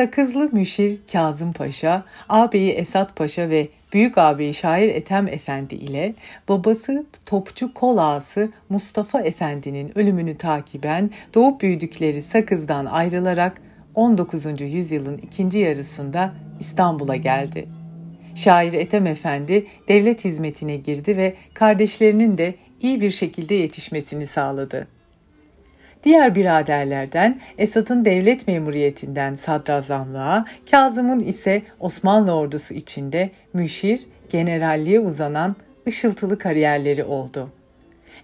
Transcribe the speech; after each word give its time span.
Sakızlı 0.00 0.48
Müşir 0.52 0.98
Kazım 1.12 1.52
Paşa, 1.52 2.04
ağabeyi 2.28 2.70
Esat 2.72 3.16
Paşa 3.16 3.50
ve 3.50 3.68
büyük 3.92 4.18
ağabeyi 4.18 4.54
Şair 4.54 4.88
Ethem 4.88 5.28
Efendi 5.28 5.74
ile 5.74 6.14
babası 6.48 7.06
topçu 7.26 7.74
kol 7.74 7.98
ağası 7.98 8.48
Mustafa 8.68 9.20
Efendi'nin 9.20 9.98
ölümünü 9.98 10.36
takiben 10.38 11.10
doğup 11.34 11.60
büyüdükleri 11.60 12.22
Sakız'dan 12.22 12.86
ayrılarak 12.86 13.62
19. 13.94 14.60
yüzyılın 14.60 15.18
ikinci 15.18 15.58
yarısında 15.58 16.34
İstanbul'a 16.60 17.16
geldi. 17.16 17.68
Şair 18.34 18.72
Ethem 18.72 19.06
Efendi 19.06 19.66
devlet 19.88 20.24
hizmetine 20.24 20.76
girdi 20.76 21.16
ve 21.16 21.34
kardeşlerinin 21.54 22.38
de 22.38 22.54
iyi 22.80 23.00
bir 23.00 23.10
şekilde 23.10 23.54
yetişmesini 23.54 24.26
sağladı. 24.26 24.99
Diğer 26.04 26.34
biraderlerden 26.34 27.40
Esat'ın 27.58 28.04
devlet 28.04 28.48
memuriyetinden 28.48 29.34
sadrazamlığa, 29.34 30.44
Kazım'ın 30.70 31.20
ise 31.20 31.62
Osmanlı 31.80 32.32
ordusu 32.32 32.74
içinde 32.74 33.30
müşir, 33.52 34.00
generalliğe 34.30 35.00
uzanan 35.00 35.56
ışıltılı 35.88 36.38
kariyerleri 36.38 37.04
oldu. 37.04 37.48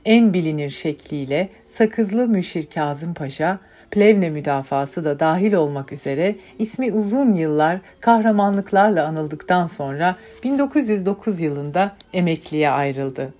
En 0.04 0.34
bilinir 0.34 0.70
şekliyle 0.70 1.48
Sakızlı 1.66 2.28
Müşir 2.28 2.66
Kazım 2.66 3.14
Paşa, 3.14 3.58
Plevne 3.90 4.30
müdafası 4.30 5.04
da 5.04 5.20
dahil 5.20 5.52
olmak 5.52 5.92
üzere 5.92 6.36
ismi 6.58 6.92
uzun 6.92 7.34
yıllar 7.34 7.80
kahramanlıklarla 8.00 9.06
anıldıktan 9.06 9.66
sonra 9.66 10.16
1909 10.44 11.40
yılında 11.40 11.96
emekliye 12.12 12.70
ayrıldı. 12.70 13.34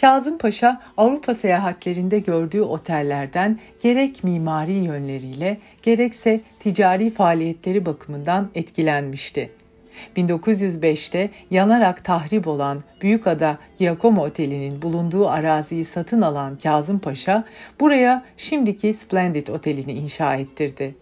Kazım 0.00 0.38
Paşa 0.38 0.80
Avrupa 0.96 1.34
seyahatlerinde 1.34 2.18
gördüğü 2.18 2.60
otellerden 2.60 3.58
gerek 3.82 4.24
mimari 4.24 4.72
yönleriyle 4.72 5.58
gerekse 5.82 6.40
ticari 6.60 7.10
faaliyetleri 7.10 7.86
bakımından 7.86 8.50
etkilenmişti. 8.54 9.50
1905'te 10.16 11.30
yanarak 11.50 12.04
tahrip 12.04 12.46
olan 12.46 12.82
Büyükada 13.02 13.58
Giacomo 13.78 14.22
Oteli'nin 14.22 14.82
bulunduğu 14.82 15.28
araziyi 15.28 15.84
satın 15.84 16.22
alan 16.22 16.58
Kazım 16.58 16.98
Paşa 16.98 17.44
buraya 17.80 18.24
şimdiki 18.36 18.94
Splendid 18.94 19.46
Oteli'ni 19.46 19.92
inşa 19.92 20.36
ettirdi. 20.36 20.94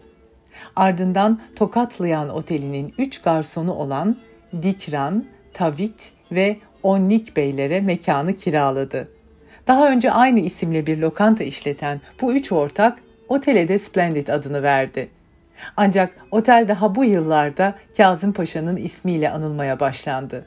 Ardından 0.75 1.41
Tokatlayan 1.55 2.29
Oteli'nin 2.29 2.93
üç 2.97 3.21
garsonu 3.21 3.73
olan 3.73 4.17
Dikran, 4.61 5.25
Tavit 5.53 6.11
ve 6.31 6.57
Onnik 6.85 7.35
Beylere 7.35 7.81
mekanı 7.81 8.35
kiraladı. 8.35 9.07
Daha 9.67 9.89
önce 9.89 10.11
aynı 10.11 10.39
isimle 10.39 10.87
bir 10.87 10.97
lokanta 10.97 11.43
işleten 11.43 12.01
bu 12.21 12.33
üç 12.33 12.51
ortak 12.51 12.99
otele 13.27 13.67
de 13.67 13.79
Splendid 13.79 14.27
adını 14.27 14.63
verdi. 14.63 15.09
Ancak 15.77 16.17
otel 16.31 16.65
daha 16.67 16.95
bu 16.95 17.05
yıllarda 17.05 17.75
Kazım 17.97 18.33
Paşa'nın 18.33 18.75
ismiyle 18.75 19.29
anılmaya 19.29 19.79
başlandı. 19.79 20.45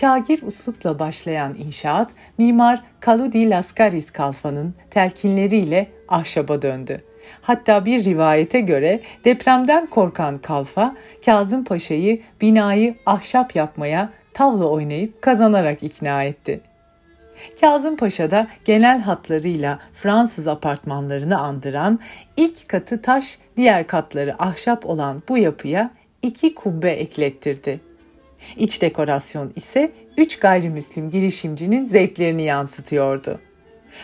Kagir 0.00 0.42
uslupla 0.42 0.98
başlayan 0.98 1.54
inşaat, 1.54 2.10
mimar 2.38 2.82
Kaludi 3.00 3.50
Laskaris 3.50 4.10
Kalfa'nın 4.10 4.74
telkinleriyle 4.90 5.88
ahşaba 6.08 6.62
döndü. 6.62 7.02
Hatta 7.42 7.84
bir 7.84 8.04
rivayete 8.04 8.60
göre 8.60 9.00
depremden 9.24 9.86
korkan 9.86 10.38
Kalfa, 10.38 10.96
Kazım 11.24 11.64
Paşa'yı 11.64 12.22
binayı 12.40 12.94
ahşap 13.06 13.56
yapmaya 13.56 14.21
tavla 14.34 14.64
oynayıp 14.64 15.22
kazanarak 15.22 15.82
ikna 15.82 16.24
etti. 16.24 16.60
Kazım 17.60 17.96
Paşa 17.96 18.30
da 18.30 18.48
genel 18.64 19.00
hatlarıyla 19.00 19.78
Fransız 19.92 20.48
apartmanlarını 20.48 21.38
andıran 21.38 22.00
ilk 22.36 22.68
katı 22.68 23.02
taş, 23.02 23.38
diğer 23.56 23.86
katları 23.86 24.42
ahşap 24.42 24.86
olan 24.86 25.22
bu 25.28 25.38
yapıya 25.38 25.90
iki 26.22 26.54
kubbe 26.54 26.90
eklettirdi. 26.90 27.80
İç 28.56 28.82
dekorasyon 28.82 29.52
ise 29.56 29.92
üç 30.16 30.38
gayrimüslim 30.38 31.10
girişimcinin 31.10 31.86
zevklerini 31.86 32.42
yansıtıyordu. 32.42 33.40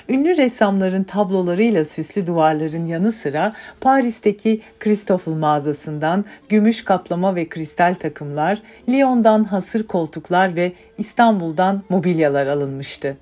Ünlü 0.08 0.36
ressamların 0.36 1.02
tablolarıyla 1.02 1.84
süslü 1.84 2.26
duvarların 2.26 2.86
yanı 2.86 3.12
sıra 3.12 3.52
Paris'teki 3.80 4.60
Christoffel 4.80 5.32
mağazasından 5.32 6.24
gümüş 6.48 6.84
kaplama 6.84 7.34
ve 7.34 7.48
kristal 7.48 7.94
takımlar, 7.94 8.62
Lyon'dan 8.88 9.44
hasır 9.44 9.86
koltuklar 9.86 10.56
ve 10.56 10.72
İstanbul'dan 10.98 11.82
mobilyalar 11.88 12.46
alınmıştı. 12.46 13.16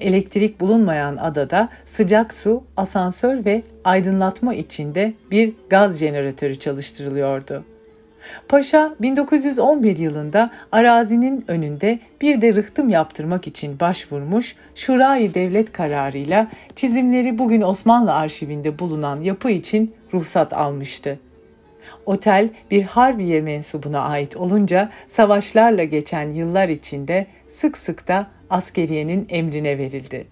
Elektrik 0.00 0.60
bulunmayan 0.60 1.16
adada 1.16 1.68
sıcak 1.86 2.34
su, 2.34 2.64
asansör 2.76 3.44
ve 3.44 3.62
aydınlatma 3.84 4.54
içinde 4.54 5.14
bir 5.30 5.52
gaz 5.70 5.98
jeneratörü 5.98 6.58
çalıştırılıyordu. 6.58 7.64
Paşa 8.48 8.94
1911 9.00 9.96
yılında 9.96 10.50
arazinin 10.72 11.44
önünde 11.48 11.98
bir 12.20 12.40
de 12.40 12.54
rıhtım 12.54 12.88
yaptırmak 12.88 13.46
için 13.46 13.80
başvurmuş, 13.80 14.56
Şurayı 14.74 15.34
Devlet 15.34 15.72
kararıyla 15.72 16.48
çizimleri 16.76 17.38
bugün 17.38 17.62
Osmanlı 17.62 18.14
arşivinde 18.14 18.78
bulunan 18.78 19.22
yapı 19.22 19.50
için 19.50 19.94
ruhsat 20.12 20.52
almıştı. 20.52 21.18
Otel 22.06 22.50
bir 22.70 22.82
harbiye 22.82 23.40
mensubuna 23.40 24.00
ait 24.00 24.36
olunca 24.36 24.90
savaşlarla 25.08 25.84
geçen 25.84 26.32
yıllar 26.32 26.68
içinde 26.68 27.26
sık 27.48 27.78
sık 27.78 28.08
da 28.08 28.26
askeriyenin 28.50 29.26
emrine 29.28 29.78
verildi. 29.78 30.26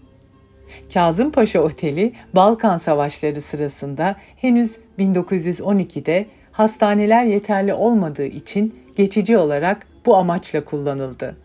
Kazım 0.94 1.30
Paşa 1.30 1.60
Oteli 1.60 2.12
Balkan 2.34 2.78
Savaşları 2.78 3.42
sırasında 3.42 4.16
henüz 4.36 4.76
1912'de 4.98 6.26
hastaneler 6.52 7.24
yeterli 7.24 7.74
olmadığı 7.74 8.26
için 8.26 8.74
geçici 8.96 9.38
olarak 9.38 9.86
bu 10.06 10.16
amaçla 10.16 10.64
kullanıldı. 10.64 11.36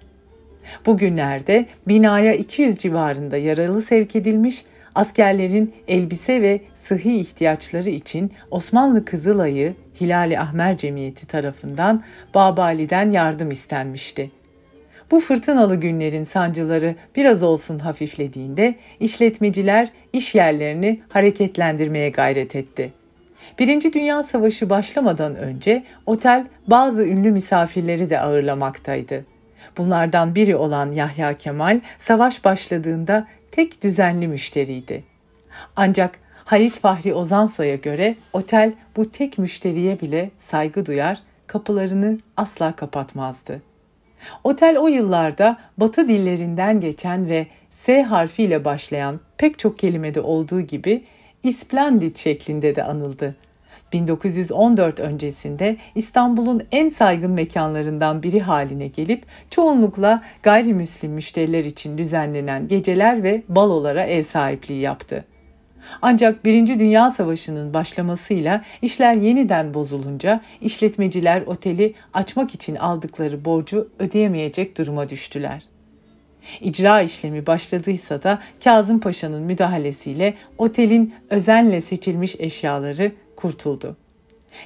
Bugünlerde 0.85 1.66
binaya 1.88 2.34
200 2.34 2.78
civarında 2.78 3.38
yaralı 3.38 3.81
sevk 3.81 4.16
edilmiş, 4.16 4.63
askerlerin 4.96 5.73
elbise 5.88 6.41
ve 6.41 6.62
sıhhi 6.84 7.19
ihtiyaçları 7.19 7.90
için 7.90 8.31
Osmanlı 8.51 9.06
Kızılayı 9.06 9.73
Hilali 10.01 10.40
Ahmer 10.40 10.78
Cemiyeti 10.78 11.28
tarafından 11.28 12.03
Babali'den 12.34 13.12
yardım 13.12 13.51
istenmişti. 13.51 14.31
Bu 15.12 15.19
fırtınalı 15.19 15.75
günlerin 15.75 16.23
sancıları 16.23 16.96
biraz 17.16 17.44
olsun 17.44 17.79
hafiflediğinde 17.79 18.75
işletmeciler 19.00 19.90
iş 20.13 20.35
yerlerini 20.35 21.00
hareketlendirmeye 21.09 22.09
gayret 22.09 22.56
etti. 22.56 22.94
Birinci 23.59 23.94
Dünya 23.94 24.24
Savaşı 24.24 24.69
başlamadan 24.69 25.35
önce 25.35 25.84
otel 26.06 26.47
bazı 26.68 27.08
ünlü 27.08 27.31
misafirleri 27.31 28.09
de 28.09 28.19
ağırlamaktaydı. 28.19 29.25
Bunlardan 29.78 30.35
biri 30.35 30.56
olan 30.56 30.90
Yahya 30.90 31.38
Kemal 31.38 31.80
savaş 31.97 32.46
başladığında 32.46 33.28
tek 33.52 33.84
düzenli 33.84 34.28
müşteriydi. 34.28 35.03
Ancak 35.75 36.19
Halit 36.46 36.80
Fahri 36.80 37.13
Ozansoy'a 37.13 37.75
göre 37.75 38.16
otel 38.34 38.74
bu 38.96 39.12
tek 39.12 39.38
müşteriye 39.38 40.02
bile 40.02 40.31
saygı 40.38 40.85
duyar, 40.85 41.19
kapılarını 41.47 42.19
asla 42.38 42.75
kapatmazdı. 42.75 43.62
Otel 44.44 44.78
o 44.78 44.88
yıllarda 44.88 45.58
Batı 45.78 46.08
dillerinden 46.08 46.79
geçen 46.79 47.29
ve 47.29 47.47
S 47.72 48.03
harfiyle 48.03 48.66
başlayan 48.66 49.19
pek 49.38 49.59
çok 49.59 49.79
kelimede 49.79 50.22
olduğu 50.22 50.62
gibi 50.62 51.03
İsplendid 51.47 52.16
şeklinde 52.16 52.75
de 52.75 52.84
anıldı. 52.84 53.35
1914 53.94 55.00
öncesinde 55.00 55.78
İstanbul'un 55.96 56.63
en 56.72 56.90
saygın 56.90 57.31
mekanlarından 57.31 58.24
biri 58.24 58.40
haline 58.40 58.88
gelip 58.88 59.25
çoğunlukla 59.50 60.24
gayrimüslim 60.44 61.12
müşteriler 61.12 61.66
için 61.66 61.97
düzenlenen 61.97 62.68
geceler 62.68 63.24
ve 63.24 63.44
balolara 63.50 64.03
ev 64.03 64.22
sahipliği 64.22 64.81
yaptı. 64.81 65.25
Ancak 66.02 66.46
Birinci 66.46 66.80
Dünya 66.80 67.12
Savaşı'nın 67.12 67.74
başlamasıyla 67.74 68.64
işler 68.81 69.14
yeniden 69.14 69.73
bozulunca 69.73 70.41
işletmeciler 70.61 71.41
oteli 71.41 71.94
açmak 72.14 72.55
için 72.55 72.76
aldıkları 72.76 73.46
borcu 73.46 73.90
ödeyemeyecek 73.99 74.78
duruma 74.78 75.09
düştüler. 75.09 75.64
İcra 76.61 77.02
işlemi 77.02 77.47
başladıysa 77.47 78.23
da 78.23 78.40
Kazım 78.64 78.99
Paşa'nın 78.99 79.44
müdahalesiyle 79.44 80.34
otelin 80.58 81.14
özenle 81.29 81.82
seçilmiş 81.82 82.35
eşyaları 82.40 83.11
kurtuldu. 83.35 83.97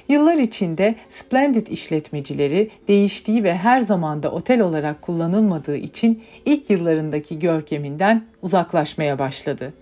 Yıllar 0.08 0.36
içinde 0.36 0.94
Splendid 1.08 1.66
işletmecileri 1.66 2.70
değiştiği 2.88 3.44
ve 3.44 3.56
her 3.56 3.80
zamanda 3.80 4.30
otel 4.30 4.60
olarak 4.60 5.02
kullanılmadığı 5.02 5.76
için 5.76 6.22
ilk 6.44 6.70
yıllarındaki 6.70 7.38
görkeminden 7.38 8.24
uzaklaşmaya 8.42 9.18
başladı. 9.18 9.72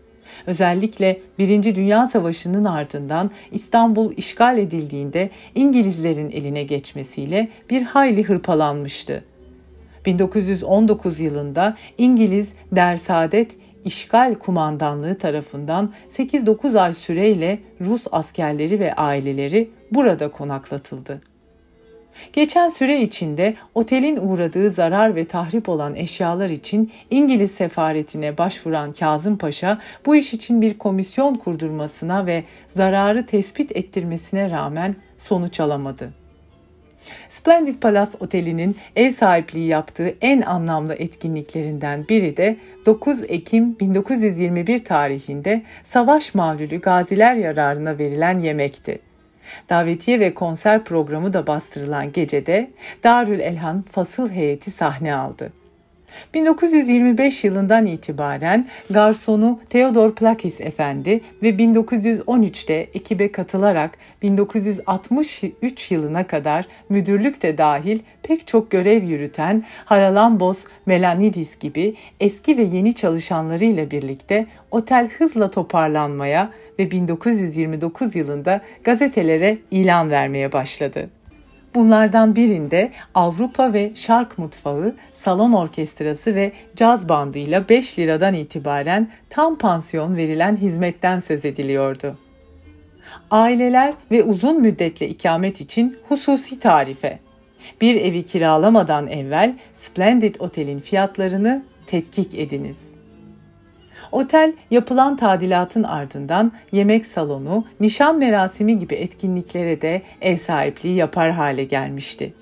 Özellikle 0.47 1.21
Birinci 1.39 1.77
Dünya 1.77 2.07
Savaşı'nın 2.07 2.65
ardından 2.65 3.31
İstanbul 3.53 4.13
işgal 4.17 4.59
edildiğinde 4.59 5.31
İngilizlerin 5.55 6.31
eline 6.31 6.63
geçmesiyle 6.63 7.49
bir 7.71 7.83
hayli 7.83 8.23
hırpalanmıştı. 8.23 9.25
1919 10.07 11.21
yılında 11.21 11.77
İngiliz 11.99 12.49
Der 12.73 12.97
Saadet 12.97 13.57
işgal 13.85 14.35
kumandanlığı 14.35 15.19
tarafından 15.19 15.93
8-9 16.17 16.81
ay 16.81 16.95
süreyle 16.95 17.59
Rus 17.81 18.07
askerleri 18.13 18.81
ve 18.81 18.95
aileleri 18.95 19.71
burada 19.91 20.31
konaklatıldı. 20.31 21.21
Geçen 22.33 22.69
süre 22.69 23.01
içinde 23.01 23.55
otelin 23.75 24.17
uğradığı 24.17 24.71
zarar 24.71 25.15
ve 25.15 25.25
tahrip 25.25 25.69
olan 25.69 25.95
eşyalar 25.95 26.51
için 26.51 26.93
İngiliz 27.11 27.51
sefaretine 27.51 28.39
başvuran 28.39 28.93
Kazım 28.93 29.39
Paşa 29.39 29.79
bu 30.07 30.17
iş 30.17 30.35
için 30.35 30.63
bir 30.63 30.79
komisyon 30.79 31.35
kurdurmasına 31.35 32.27
ve 32.27 32.45
zararı 32.77 33.27
tespit 33.27 33.77
ettirmesine 33.77 34.51
rağmen 34.51 34.97
sonuç 35.19 35.61
alamadı. 35.61 36.20
Splendid 37.29 37.81
Palace 37.81 38.11
Oteli'nin 38.21 38.77
ev 38.97 39.11
sahipliği 39.11 39.67
yaptığı 39.67 40.15
en 40.21 40.41
anlamlı 40.41 40.95
etkinliklerinden 40.95 42.09
biri 42.09 42.37
de 42.37 42.57
9 42.87 43.23
Ekim 43.29 43.79
1921 43.79 44.85
tarihinde 44.85 45.63
savaş 45.85 46.35
mağlulü 46.35 46.81
gaziler 46.81 47.35
yararına 47.35 47.99
verilen 47.99 48.39
yemekti. 48.39 48.99
Davetiye 49.69 50.21
ve 50.21 50.35
konser 50.35 50.85
programı 50.85 51.33
da 51.33 51.47
bastırılan 51.47 52.13
gecede 52.13 52.71
Darül 53.05 53.41
Elhan 53.41 53.83
fasıl 53.83 54.31
heyeti 54.31 54.71
sahne 54.71 55.15
aldı. 55.15 55.60
1925 56.35 57.45
yılından 57.45 57.87
itibaren 57.87 58.67
garsonu 58.91 59.61
Theodor 59.71 60.15
Plakis 60.15 60.61
Efendi 60.61 61.21
ve 61.43 61.51
1913'te 61.51 62.75
ekibe 62.75 63.33
katılarak 63.33 63.99
1963 64.23 65.91
yılına 65.91 66.27
kadar 66.27 66.67
müdürlük 66.89 67.43
de 67.43 67.59
dahil 67.59 67.99
pek 68.23 68.47
çok 68.47 68.71
görev 68.71 69.03
yürüten 69.05 69.65
Haralambos 69.85 70.65
Melanidis 70.87 71.59
gibi 71.59 71.95
eski 72.21 72.57
ve 72.57 72.63
yeni 72.63 72.95
çalışanlarıyla 72.95 73.91
birlikte 73.91 74.47
otel 74.71 75.09
hızla 75.09 75.51
toparlanmaya 75.51 76.51
ve 76.79 76.91
1929 76.91 78.17
yılında 78.17 78.61
gazetelere 78.85 79.59
ilan 79.71 80.11
vermeye 80.11 80.53
başladı. 80.53 81.11
Bunlardan 81.75 82.37
birinde 82.37 82.93
Avrupa 83.15 83.73
ve 83.73 83.93
Şark 83.95 84.39
mutfağı, 84.39 84.95
salon 85.13 85.53
orkestrası 85.53 86.35
ve 86.35 86.53
caz 86.77 87.09
bandıyla 87.09 87.69
5 87.69 87.99
liradan 87.99 88.35
itibaren 88.35 89.11
tam 89.31 89.59
pansiyon 89.59 90.17
verilen 90.17 90.57
hizmetten 90.57 91.21
söz 91.21 91.45
ediliyordu. 91.45 92.17
Aileler 93.31 93.95
ve 94.11 94.23
uzun 94.23 94.61
müddetle 94.61 95.09
ikamet 95.09 95.61
için 95.61 95.97
hususi 96.09 96.61
tarife. 96.61 97.19
Bir 97.81 98.01
evi 98.01 98.23
kiralamadan 98.23 99.07
evvel 99.07 99.55
Splendid 99.75 100.35
Otel'in 100.39 100.81
fiyatlarını 100.81 101.63
tetkik 101.87 102.35
ediniz. 102.35 102.90
Otel 104.13 104.53
yapılan 104.71 105.17
tadilatın 105.17 105.83
ardından 105.83 106.53
yemek 106.73 107.07
salonu, 107.07 107.65
nişan 107.81 108.19
merasimi 108.19 108.79
gibi 108.79 108.95
etkinliklere 108.95 109.83
de 109.83 110.03
ev 110.21 110.37
sahipliği 110.37 110.95
yapar 110.95 111.31
hale 111.31 111.65
gelmişti. 111.65 112.35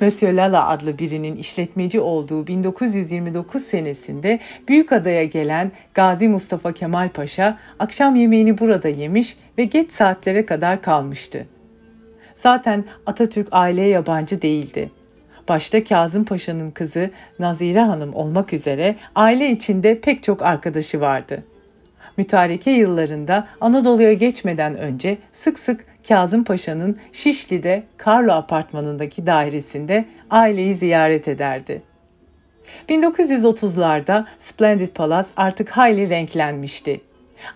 Monsieur 0.00 0.32
Lala 0.32 0.68
adlı 0.68 0.98
birinin 0.98 1.36
işletmeci 1.36 2.00
olduğu 2.00 2.46
1929 2.46 3.62
senesinde 3.62 4.38
Büyükada'ya 4.68 5.24
gelen 5.24 5.72
Gazi 5.94 6.28
Mustafa 6.28 6.72
Kemal 6.72 7.08
Paşa 7.08 7.58
akşam 7.78 8.16
yemeğini 8.16 8.58
burada 8.58 8.88
yemiş 8.88 9.36
ve 9.58 9.64
geç 9.64 9.92
saatlere 9.92 10.46
kadar 10.46 10.82
kalmıştı. 10.82 11.46
Zaten 12.34 12.84
Atatürk 13.06 13.48
aileye 13.50 13.88
yabancı 13.88 14.42
değildi 14.42 14.90
başta 15.48 15.84
Kazım 15.84 16.24
Paşa'nın 16.24 16.70
kızı 16.70 17.10
Nazire 17.38 17.80
Hanım 17.80 18.14
olmak 18.14 18.52
üzere 18.52 18.96
aile 19.14 19.50
içinde 19.50 20.00
pek 20.00 20.22
çok 20.22 20.42
arkadaşı 20.42 21.00
vardı. 21.00 21.42
Mütareke 22.16 22.70
yıllarında 22.70 23.48
Anadolu'ya 23.60 24.12
geçmeden 24.12 24.78
önce 24.78 25.18
sık 25.32 25.58
sık 25.58 25.84
Kazım 26.08 26.44
Paşa'nın 26.44 26.96
Şişli'de 27.12 27.82
Karlo 27.96 28.32
apartmanındaki 28.32 29.26
dairesinde 29.26 30.04
aileyi 30.30 30.74
ziyaret 30.74 31.28
ederdi. 31.28 31.82
1930'larda 32.88 34.24
Splendid 34.38 34.88
Palace 34.88 35.28
artık 35.36 35.70
hayli 35.70 36.08
renklenmişti. 36.08 37.00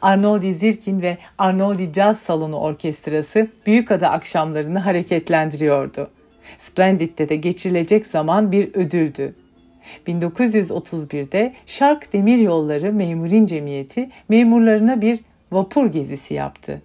Arnoldi 0.02 0.54
Zirkin 0.54 1.02
ve 1.02 1.18
Arnoldi 1.38 1.92
Jazz 1.94 2.18
Salonu 2.18 2.56
Orkestrası 2.56 3.48
Büyükada 3.66 4.10
akşamlarını 4.10 4.78
hareketlendiriyordu. 4.78 6.10
Splendid'de 6.58 7.28
de 7.28 7.36
geçirilecek 7.36 8.06
zaman 8.06 8.52
bir 8.52 8.74
ödüldü. 8.74 9.34
1931'de 10.06 11.54
Şark 11.66 12.12
Demiryolları 12.12 12.92
Memurin 12.92 13.46
Cemiyeti 13.46 14.10
memurlarına 14.28 15.00
bir 15.00 15.20
vapur 15.52 15.92
gezisi 15.92 16.34
yaptı. 16.34 16.82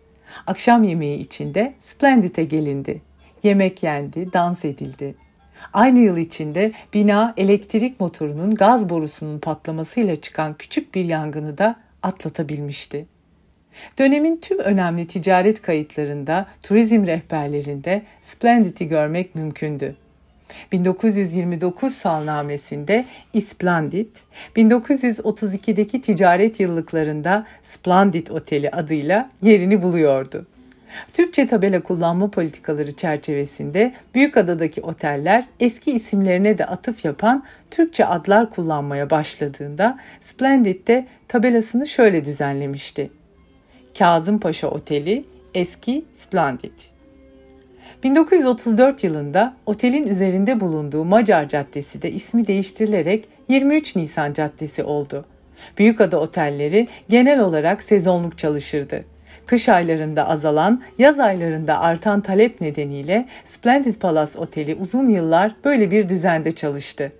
Akşam 0.47 0.83
yemeği 0.83 1.19
içinde 1.19 1.73
Splendid'e 1.81 2.43
gelindi. 2.43 3.01
Yemek 3.43 3.83
yendi, 3.83 4.33
dans 4.33 4.65
edildi. 4.65 5.15
Aynı 5.73 5.99
yıl 5.99 6.17
içinde 6.17 6.71
bina 6.93 7.33
elektrik 7.37 7.99
motorunun 7.99 8.55
gaz 8.55 8.89
borusunun 8.89 9.39
patlamasıyla 9.39 10.15
çıkan 10.15 10.53
küçük 10.53 10.95
bir 10.95 11.05
yangını 11.05 11.57
da 11.57 11.75
atlatabilmişti. 12.03 13.05
Dönemin 13.99 14.37
tüm 14.37 14.59
önemli 14.59 15.07
ticaret 15.07 15.61
kayıtlarında, 15.61 16.45
turizm 16.63 17.05
rehberlerinde 17.05 18.01
Splendid'i 18.21 18.87
görmek 18.87 19.35
mümkündü. 19.35 19.95
1929 20.71 21.93
salnamesinde 21.93 23.05
İsplandit, 23.33 24.09
1932'deki 24.55 26.01
ticaret 26.01 26.59
yıllıklarında 26.59 27.45
Splendid 27.63 28.27
Oteli 28.27 28.71
adıyla 28.71 29.29
yerini 29.41 29.81
buluyordu. 29.81 30.45
Türkçe 31.13 31.47
tabela 31.47 31.83
kullanma 31.83 32.31
politikaları 32.31 32.91
çerçevesinde 32.95 33.93
Büyükada'daki 34.15 34.81
oteller 34.81 35.45
eski 35.59 35.91
isimlerine 35.91 36.57
de 36.57 36.65
atıf 36.65 37.05
yapan 37.05 37.43
Türkçe 37.71 38.05
adlar 38.05 38.49
kullanmaya 38.49 39.09
başladığında 39.09 39.99
Splendid 40.21 40.87
de 40.87 41.07
tabelasını 41.27 41.87
şöyle 41.87 42.25
düzenlemişti. 42.25 43.09
Kazım 43.97 44.39
Paşa 44.39 44.67
Oteli, 44.67 45.25
eski 45.53 46.05
Splendid. 46.13 46.71
1934 48.03 49.03
yılında 49.03 49.53
otelin 49.65 50.07
üzerinde 50.07 50.59
bulunduğu 50.59 51.05
Macar 51.05 51.47
Caddesi 51.47 52.01
de 52.01 52.11
ismi 52.11 52.47
değiştirilerek 52.47 53.27
23 53.49 53.95
Nisan 53.95 54.33
Caddesi 54.33 54.83
oldu. 54.83 55.25
Büyükada 55.77 56.19
otelleri 56.19 56.87
genel 57.09 57.39
olarak 57.39 57.83
sezonluk 57.83 58.37
çalışırdı. 58.37 59.03
Kış 59.45 59.69
aylarında 59.69 60.27
azalan, 60.27 60.81
yaz 60.97 61.19
aylarında 61.19 61.79
artan 61.79 62.21
talep 62.21 62.61
nedeniyle 62.61 63.27
Splendid 63.45 63.95
Palace 63.95 64.39
Oteli 64.39 64.75
uzun 64.75 65.09
yıllar 65.09 65.55
böyle 65.63 65.91
bir 65.91 66.09
düzende 66.09 66.51
çalıştı 66.51 67.11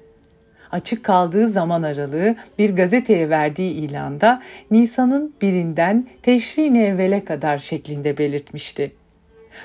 açık 0.71 1.03
kaldığı 1.03 1.49
zaman 1.49 1.83
aralığı 1.83 2.35
bir 2.59 2.75
gazeteye 2.75 3.29
verdiği 3.29 3.71
ilanda 3.71 4.41
Nisan'ın 4.71 5.33
birinden 5.41 6.07
Teşrin 6.23 6.75
evvele 6.75 7.25
kadar 7.25 7.57
şeklinde 7.57 8.17
belirtmişti. 8.17 8.91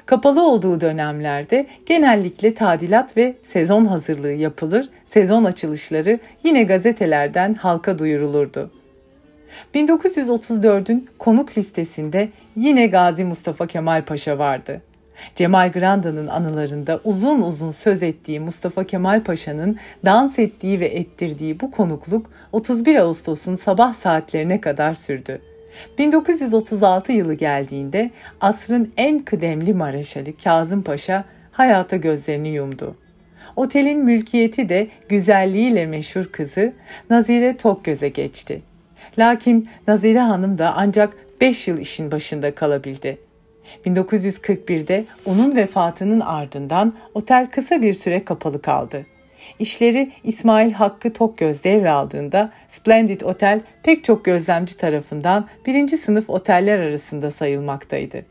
Kapalı 0.06 0.48
olduğu 0.48 0.80
dönemlerde 0.80 1.66
genellikle 1.86 2.54
tadilat 2.54 3.16
ve 3.16 3.34
sezon 3.42 3.84
hazırlığı 3.84 4.32
yapılır, 4.32 4.88
sezon 5.06 5.44
açılışları 5.44 6.18
yine 6.44 6.62
gazetelerden 6.62 7.54
halka 7.54 7.98
duyurulurdu. 7.98 8.70
1934'ün 9.75 11.08
konuk 11.18 11.58
listesinde 11.58 12.28
yine 12.56 12.86
Gazi 12.86 13.25
Mustafa 13.25 13.66
Kemal 13.66 14.04
Paşa 14.04 14.38
vardı. 14.38 14.82
Cemal 15.35 15.73
Granda'nın 15.73 16.26
anılarında 16.26 17.00
uzun 17.04 17.42
uzun 17.42 17.70
söz 17.70 18.02
ettiği 18.02 18.40
Mustafa 18.40 18.85
Kemal 18.85 19.25
Paşa'nın 19.25 19.76
dans 20.04 20.38
ettiği 20.38 20.80
ve 20.80 20.87
ettirdiği 20.87 21.61
bu 21.61 21.70
konukluk 21.70 22.30
31 22.52 22.96
Ağustos'un 22.96 23.54
sabah 23.54 23.94
saatlerine 23.94 24.61
kadar 24.61 24.94
sürdü. 24.94 25.40
1936 25.99 27.12
yılı 27.12 27.35
geldiğinde 27.35 28.11
asrın 28.40 28.92
en 28.96 29.18
kıdemli 29.18 29.75
mareşali 29.75 30.37
Kazım 30.37 30.82
Paşa 30.82 31.25
hayata 31.52 31.96
gözlerini 31.96 32.49
yumdu. 32.49 32.96
Otelin 33.56 33.99
mülkiyeti 33.99 34.68
de 34.68 34.88
güzelliğiyle 35.08 35.87
meşhur 35.87 36.25
kızı 36.25 36.73
Nazire 37.11 37.56
Tokgöz'e 37.56 38.08
geçti. 38.08 38.62
Lakin 39.18 39.68
Nazire 39.88 40.20
Hanım 40.20 40.58
da 40.58 40.75
ancak 40.76 41.16
5 41.40 41.68
yıl 41.68 41.78
işin 41.78 42.12
başında 42.12 42.54
kalabildi. 42.54 43.25
1941'de 43.87 45.04
onun 45.25 45.56
vefatının 45.56 46.21
ardından 46.21 46.92
otel 47.14 47.47
kısa 47.47 47.83
bir 47.83 47.95
süre 47.95 48.25
kapalı 48.25 48.62
kaldı. 48.62 49.06
İşleri 49.59 50.12
İsmail 50.25 50.73
Hakkı 50.73 51.12
Tokgöz 51.12 51.64
devraldığında 51.64 52.52
Splendid 52.68 53.21
Otel 53.21 53.61
pek 53.83 54.04
çok 54.04 54.25
gözlemci 54.25 54.76
tarafından 54.76 55.47
birinci 55.66 55.97
sınıf 55.97 56.30
oteller 56.30 56.78
arasında 56.78 57.30
sayılmaktaydı. 57.30 58.25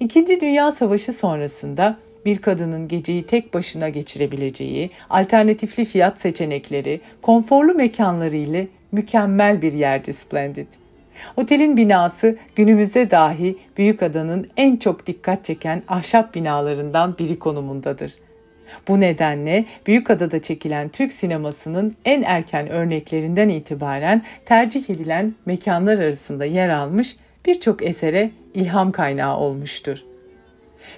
İkinci 0.00 0.40
Dünya 0.40 0.72
Savaşı 0.72 1.12
sonrasında 1.12 1.98
bir 2.26 2.38
kadının 2.38 2.88
geceyi 2.88 3.26
tek 3.26 3.54
başına 3.54 3.88
geçirebileceği 3.88 4.90
alternatifli 5.10 5.84
fiyat 5.84 6.20
seçenekleri, 6.20 7.00
konforlu 7.22 7.74
mekanları 7.74 8.36
ile 8.36 8.68
mükemmel 8.92 9.62
bir 9.62 9.72
yerdi 9.72 10.12
Splendid. 10.12 10.66
Otelin 11.36 11.76
binası 11.76 12.36
günümüzde 12.56 13.10
dahi 13.10 13.58
Büyükada'nın 13.78 14.48
en 14.56 14.76
çok 14.76 15.06
dikkat 15.06 15.44
çeken 15.44 15.82
ahşap 15.88 16.34
binalarından 16.34 17.18
biri 17.18 17.38
konumundadır. 17.38 18.12
Bu 18.88 19.00
nedenle 19.00 19.64
Büyükada'da 19.86 20.42
çekilen 20.42 20.88
Türk 20.88 21.12
sinemasının 21.12 21.96
en 22.04 22.22
erken 22.22 22.68
örneklerinden 22.68 23.48
itibaren 23.48 24.22
tercih 24.44 24.90
edilen 24.90 25.34
mekanlar 25.46 25.98
arasında 25.98 26.44
yer 26.44 26.68
almış 26.68 27.16
birçok 27.46 27.82
esere 27.82 28.30
ilham 28.54 28.92
kaynağı 28.92 29.36
olmuştur. 29.36 30.04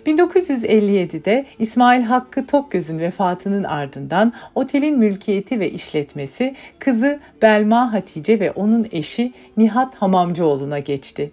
1957'de 0.06 1.46
İsmail 1.58 2.02
Hakkı 2.02 2.46
Tokgöz'ün 2.46 2.98
vefatının 2.98 3.64
ardından 3.64 4.32
otelin 4.54 4.98
mülkiyeti 4.98 5.60
ve 5.60 5.70
işletmesi 5.70 6.54
kızı 6.78 7.20
Belma 7.42 7.92
Hatice 7.92 8.40
ve 8.40 8.50
onun 8.50 8.86
eşi 8.92 9.32
Nihat 9.56 9.94
Hamamcıoğlu'na 9.94 10.78
geçti. 10.78 11.30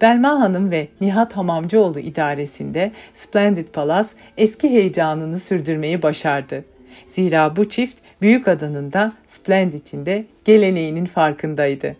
Belma 0.00 0.40
Hanım 0.40 0.70
ve 0.70 0.88
Nihat 1.00 1.36
Hamamcıoğlu 1.36 1.98
idaresinde 1.98 2.92
Splendid 3.14 3.68
Palace 3.68 4.08
eski 4.36 4.70
heyecanını 4.70 5.40
sürdürmeyi 5.40 6.02
başardı. 6.02 6.64
Zira 7.08 7.56
bu 7.56 7.68
çift 7.68 7.98
Büyük 8.22 8.48
Adanın 8.48 8.92
da 8.92 9.12
Splendid'in 9.26 10.06
de 10.06 10.24
geleneğinin 10.44 11.04
farkındaydı. 11.04 11.96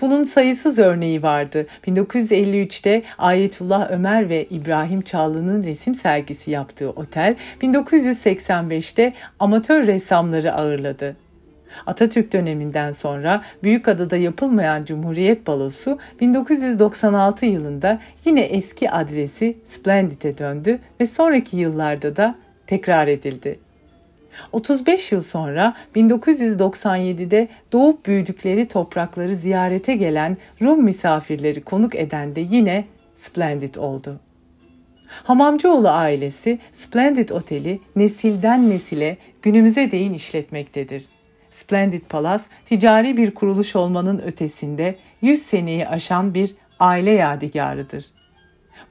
Bunun 0.00 0.22
sayısız 0.22 0.78
örneği 0.78 1.22
vardı. 1.22 1.66
1953'te 1.86 3.02
Ayetullah 3.18 3.90
Ömer 3.90 4.28
ve 4.28 4.44
İbrahim 4.44 5.02
Çağlı'nın 5.02 5.64
resim 5.64 5.94
sergisi 5.94 6.50
yaptığı 6.50 6.90
otel 6.90 7.36
1985'te 7.62 9.12
amatör 9.40 9.86
ressamları 9.86 10.52
ağırladı. 10.52 11.16
Atatürk 11.86 12.32
döneminden 12.32 12.92
sonra 12.92 13.42
Büyükada'da 13.62 14.16
yapılmayan 14.16 14.84
Cumhuriyet 14.84 15.46
Balosu 15.46 15.98
1996 16.20 17.46
yılında 17.46 18.00
yine 18.24 18.40
eski 18.40 18.90
adresi 18.90 19.56
Splendid'e 19.64 20.38
döndü 20.38 20.78
ve 21.00 21.06
sonraki 21.06 21.56
yıllarda 21.56 22.16
da 22.16 22.34
tekrar 22.66 23.08
edildi. 23.08 23.58
35 24.52 25.12
yıl 25.12 25.22
sonra 25.22 25.74
1997'de 25.96 27.48
doğup 27.72 28.06
büyüdükleri 28.06 28.68
toprakları 28.68 29.36
ziyarete 29.36 29.94
gelen 29.96 30.36
Rum 30.62 30.84
misafirleri 30.84 31.60
konuk 31.60 31.94
eden 31.94 32.34
de 32.34 32.40
yine 32.40 32.84
Splendid 33.14 33.74
oldu. 33.74 34.20
Hamamcıoğlu 35.24 35.88
ailesi 35.88 36.58
Splendid 36.72 37.28
Oteli 37.28 37.80
nesilden 37.96 38.70
nesile 38.70 39.16
günümüze 39.42 39.90
değin 39.90 40.14
işletmektedir. 40.14 41.04
Splendid 41.50 42.02
Palace 42.08 42.44
ticari 42.66 43.16
bir 43.16 43.34
kuruluş 43.34 43.76
olmanın 43.76 44.18
ötesinde 44.18 44.96
100 45.22 45.42
seneyi 45.42 45.88
aşan 45.88 46.34
bir 46.34 46.54
aile 46.80 47.10
yadigarıdır. 47.10 48.04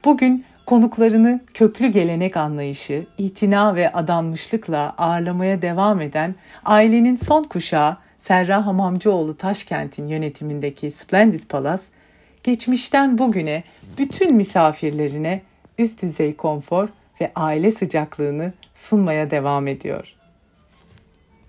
Bugün 0.04 0.44
konuklarını 0.66 1.40
köklü 1.54 1.86
gelenek 1.86 2.36
anlayışı, 2.36 3.06
itina 3.18 3.74
ve 3.74 3.92
adanmışlıkla 3.92 4.94
ağırlamaya 4.98 5.62
devam 5.62 6.00
eden 6.00 6.34
ailenin 6.64 7.16
son 7.16 7.42
kuşağı 7.42 7.96
Serra 8.18 8.66
Hamamcıoğlu 8.66 9.36
Taşkent'in 9.36 10.08
yönetimindeki 10.08 10.90
Splendid 10.90 11.44
Palace, 11.48 11.82
geçmişten 12.42 13.18
bugüne 13.18 13.64
bütün 13.98 14.34
misafirlerine 14.34 15.42
üst 15.78 16.02
düzey 16.02 16.36
konfor 16.36 16.88
ve 17.20 17.32
aile 17.34 17.70
sıcaklığını 17.70 18.52
sunmaya 18.74 19.30
devam 19.30 19.66
ediyor. 19.66 20.14